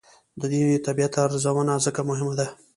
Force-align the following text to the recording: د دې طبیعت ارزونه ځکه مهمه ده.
د 0.39 0.41
دې 0.51 0.61
طبیعت 0.87 1.13
ارزونه 1.23 1.73
ځکه 1.85 2.01
مهمه 2.09 2.33
ده. 2.39 2.47